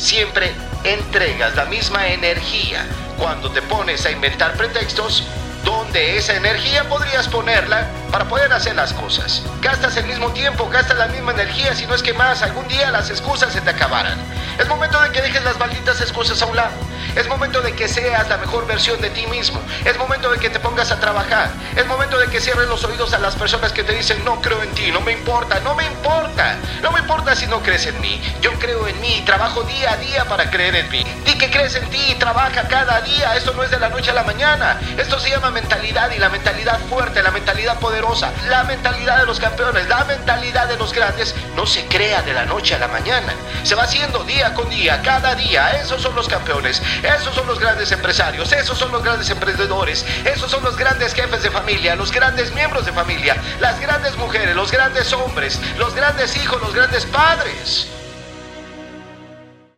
siempre 0.00 0.50
entregas 0.82 1.54
la 1.54 1.66
misma 1.66 2.08
energía. 2.08 2.86
Cuando 3.18 3.50
te 3.50 3.60
pones 3.60 4.06
a 4.06 4.10
inventar 4.10 4.54
pretextos, 4.54 5.24
¿dónde 5.64 6.16
esa 6.16 6.34
energía 6.34 6.88
podrías 6.88 7.28
ponerla 7.28 7.86
para 8.10 8.26
poder 8.26 8.52
hacer 8.52 8.76
las 8.76 8.92
cosas? 8.92 9.42
Gastas 9.60 9.96
el 9.96 10.06
mismo 10.06 10.30
tiempo, 10.32 10.68
gastas 10.68 10.98
la 10.98 11.06
misma 11.08 11.32
energía, 11.32 11.74
si 11.74 11.86
no 11.86 11.94
es 11.94 12.02
que 12.02 12.12
más, 12.12 12.42
algún 12.42 12.66
día 12.68 12.90
las 12.90 13.10
excusas 13.10 13.52
se 13.52 13.60
te 13.60 13.70
acabarán. 13.70 14.18
Es 14.58 14.68
momento 14.68 15.00
de 15.00 15.10
que 15.10 15.22
dejes 15.22 15.42
las 15.42 15.58
malditas 15.58 16.00
excusas 16.00 16.40
a 16.42 16.46
un 16.46 16.56
lado. 16.56 16.72
Es 17.16 17.26
momento 17.26 17.60
de 17.60 17.72
que 17.72 17.88
seas 17.88 18.28
la 18.28 18.36
mejor 18.36 18.66
versión 18.66 19.00
de 19.00 19.10
ti 19.10 19.26
mismo. 19.26 19.60
Es 19.84 19.98
momento 19.98 20.30
de 20.30 20.38
que 20.38 20.50
te 20.50 20.60
pongas 20.60 20.92
a 20.92 21.00
trabajar. 21.00 21.50
Es 21.74 21.86
momento 21.86 22.18
de 22.18 22.28
que 22.28 22.40
cierres 22.40 22.68
los 22.68 22.84
oídos 22.84 23.12
a 23.14 23.18
las 23.18 23.34
personas 23.34 23.72
que 23.72 23.82
te 23.82 23.94
dicen 23.94 24.24
no 24.24 24.40
creo 24.40 24.62
en 24.62 24.70
ti, 24.72 24.92
no 24.92 25.00
me 25.00 25.12
importa, 25.12 25.58
no 25.60 25.74
me 25.74 25.86
importa. 25.86 26.56
No 26.82 26.92
me 26.92 27.00
importa 27.00 27.34
si 27.34 27.46
no 27.46 27.62
crees 27.62 27.86
en 27.86 28.00
mí. 28.00 28.20
Yo 28.40 28.52
creo 28.58 28.86
en 28.86 29.00
mí 29.00 29.22
trabajo 29.26 29.62
día 29.62 29.92
a 29.92 29.96
día 29.96 30.24
para 30.26 30.50
creer 30.50 30.76
en 30.76 30.90
mí. 30.90 31.04
Di 31.24 31.36
que 31.36 31.50
crees 31.50 31.74
en 31.74 31.88
ti 31.90 32.00
y 32.10 32.14
trabaja 32.14 32.68
cada 32.68 33.00
día. 33.00 33.34
Esto 33.36 33.52
no 33.54 33.64
es 33.64 33.70
de 33.70 33.80
la 33.80 33.88
noche 33.88 34.10
a 34.10 34.14
la 34.14 34.22
mañana. 34.22 34.78
Esto 34.96 35.18
se 35.18 35.30
llama 35.30 35.49
mentalidad 35.50 36.10
y 36.10 36.18
la 36.18 36.28
mentalidad 36.28 36.78
fuerte, 36.88 37.22
la 37.22 37.30
mentalidad 37.30 37.78
poderosa, 37.78 38.32
la 38.48 38.64
mentalidad 38.64 39.18
de 39.18 39.26
los 39.26 39.40
campeones, 39.40 39.88
la 39.88 40.04
mentalidad 40.04 40.68
de 40.68 40.76
los 40.76 40.92
grandes 40.92 41.34
no 41.56 41.66
se 41.66 41.86
crea 41.86 42.22
de 42.22 42.32
la 42.32 42.44
noche 42.44 42.74
a 42.74 42.78
la 42.78 42.88
mañana. 42.88 43.32
Se 43.62 43.74
va 43.74 43.84
haciendo 43.84 44.24
día 44.24 44.54
con 44.54 44.68
día, 44.70 45.00
cada 45.02 45.34
día. 45.34 45.70
Esos 45.80 46.02
son 46.02 46.14
los 46.14 46.28
campeones. 46.28 46.82
Esos 47.02 47.34
son 47.34 47.46
los 47.46 47.58
grandes 47.58 47.92
empresarios, 47.92 48.52
esos 48.52 48.78
son 48.78 48.92
los 48.92 49.02
grandes 49.02 49.30
emprendedores, 49.30 50.04
esos 50.24 50.50
son 50.50 50.64
los 50.64 50.76
grandes 50.76 51.14
jefes 51.14 51.42
de 51.42 51.50
familia, 51.50 51.94
los 51.96 52.12
grandes 52.12 52.52
miembros 52.52 52.86
de 52.86 52.92
familia, 52.92 53.36
las 53.60 53.80
grandes 53.80 54.16
mujeres, 54.16 54.54
los 54.54 54.70
grandes 54.70 55.12
hombres, 55.12 55.58
los 55.78 55.94
grandes 55.94 56.36
hijos, 56.36 56.60
los 56.60 56.74
grandes 56.74 57.04
padres. 57.06 57.88